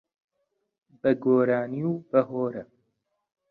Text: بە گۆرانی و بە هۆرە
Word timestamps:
بە 1.01 1.11
گۆرانی 1.23 1.81
و 1.91 1.93
بە 2.09 2.19
هۆرە 2.29 2.63